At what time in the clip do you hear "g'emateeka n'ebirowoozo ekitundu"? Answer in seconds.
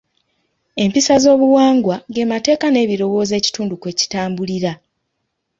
2.13-3.73